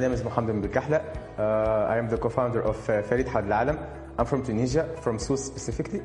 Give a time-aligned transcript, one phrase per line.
[0.00, 1.02] Mohamed Belkahla.
[1.38, 3.78] Uh, I am the co-founder of uh, Farid Had Alam.
[4.16, 6.02] I'm from Tunisia, from Sousse specifically.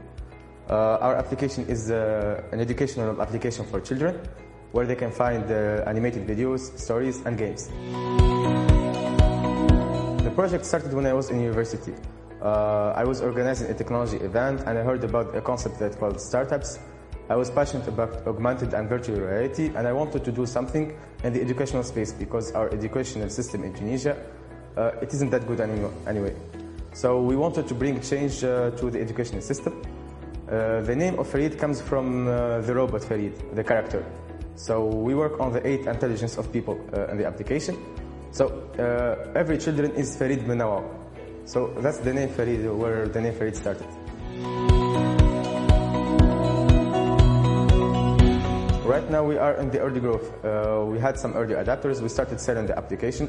[0.69, 4.19] Uh, our application is uh, an educational application for children
[4.71, 7.67] where they can find uh, animated videos, stories, and games.
[10.23, 11.93] The project started when I was in university.
[12.41, 16.19] Uh, I was organizing a technology event and I heard about a concept that called
[16.19, 16.79] startups.
[17.29, 21.33] I was passionate about augmented and virtual reality and I wanted to do something in
[21.33, 24.17] the educational space because our educational system in Tunisia,
[24.75, 26.35] uh, it isn't that good anymore, anyway.
[26.93, 29.81] So we wanted to bring change uh, to the educational system.
[30.47, 34.05] Uh, the name of Farid comes from uh, the robot Farid, the character.
[34.55, 37.77] So we work on the eight intelligence of people uh, in the application.
[38.31, 40.83] So uh, every children is Farid Menawa.
[41.45, 43.87] So that's the name Farid, where the name Farid started.
[49.03, 50.31] Right now we are in the early growth.
[50.45, 51.99] Uh, we had some early adapters.
[51.99, 53.27] We started selling the application.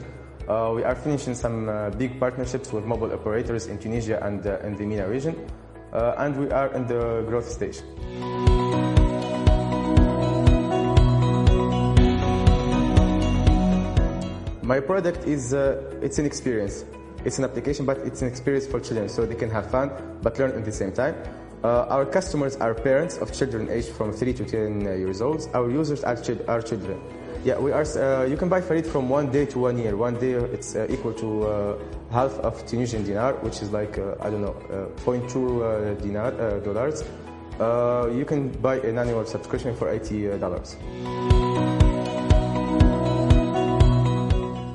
[0.49, 4.61] Uh, we are finishing some uh, big partnerships with mobile operators in Tunisia and uh,
[4.61, 5.35] in the MENA region.
[5.93, 7.83] Uh, and we are in the growth stage.
[14.63, 16.85] My product is uh, it's an experience.
[17.25, 19.91] It's an application, but it's an experience for children, so they can have fun
[20.23, 21.17] but learn at the same time.
[21.65, 25.49] Uh, our customers are parents of children aged from 3 to 10 years old.
[25.55, 27.01] Our users are, chil- are children.
[27.43, 27.85] Yeah, we are.
[27.85, 29.97] Uh, you can buy Farid from one day to one year.
[29.97, 31.79] One day it's uh, equal to uh,
[32.11, 36.33] half of Tunisian dinar, which is like uh, I don't know, uh, 0.2 uh, dinar
[36.39, 37.03] uh, dollars.
[37.59, 40.77] Uh, you can buy an annual subscription for 80 dollars.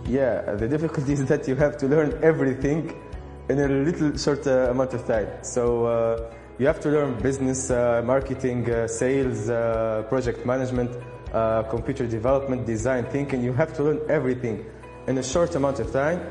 [0.10, 3.00] Yeah, the difficulty is that you have to learn everything
[3.48, 5.28] in a little short uh, amount of time.
[5.44, 10.92] So uh, you have to learn business, uh, marketing, uh, sales, uh, project management,
[11.34, 13.42] uh, computer development, design thinking.
[13.42, 14.66] You have to learn everything
[15.08, 16.22] in a short amount of time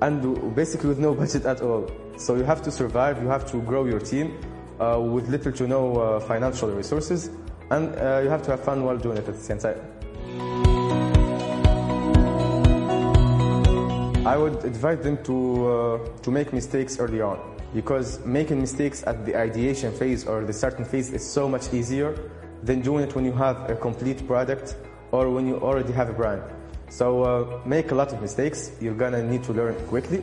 [0.00, 1.90] and basically with no budget at all.
[2.16, 4.38] So you have to survive, you have to grow your team
[4.78, 7.30] uh, with little to no uh, financial resources
[7.70, 7.94] and
[8.24, 10.67] you have to have fun while doing it at the same time.
[14.28, 15.36] I would advise them to
[15.72, 17.38] uh, to make mistakes early on
[17.74, 22.10] because making mistakes at the ideation phase or the starting phase is so much easier
[22.62, 24.76] than doing it when you have a complete product
[25.12, 26.42] or when you already have a brand.
[26.90, 28.72] So uh, make a lot of mistakes.
[28.82, 30.22] You're gonna need to learn quickly,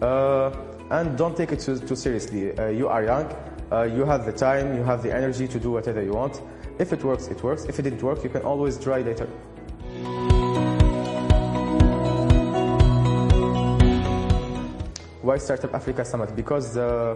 [0.00, 0.52] uh,
[0.90, 2.56] and don't take it too, too seriously.
[2.56, 3.26] Uh, you are young.
[3.72, 4.76] Uh, you have the time.
[4.76, 6.40] You have the energy to do whatever you want.
[6.78, 7.64] If it works, it works.
[7.64, 9.28] If it didn't work, you can always try later.
[15.30, 16.34] Why Startup Africa Summit?
[16.34, 17.14] Because uh,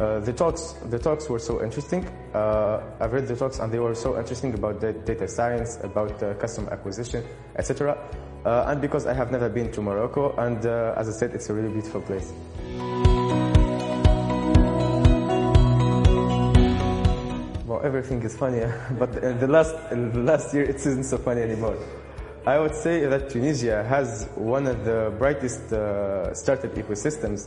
[0.00, 2.04] uh, the talks the talks were so interesting.
[2.34, 6.20] Uh, I've read the talks and they were so interesting about the data science, about
[6.20, 7.22] uh, customer acquisition,
[7.54, 7.96] etc.
[8.44, 11.48] Uh, and because I have never been to Morocco, and uh, as I said, it's
[11.48, 12.32] a really beautiful place.
[17.68, 18.66] Well, everything is funny,
[18.98, 21.78] but the last the last year, it isn't so funny anymore.
[22.48, 27.46] I would say that Tunisia has one of the brightest uh, startup ecosystems,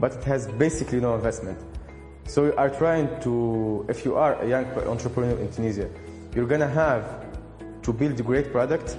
[0.00, 1.60] but it has basically no investment.
[2.26, 4.64] So you are trying to, if you are a young
[4.94, 5.88] entrepreneur in Tunisia,
[6.34, 7.24] you're gonna have
[7.82, 8.96] to build a great product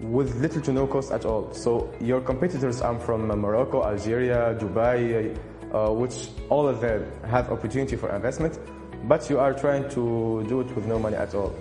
[0.00, 1.52] with little to no cost at all.
[1.52, 5.36] So your competitors are from Morocco, Algeria, Dubai,
[5.74, 8.60] uh, which all of them have opportunity for investment,
[9.08, 11.52] but you are trying to do it with no money at all.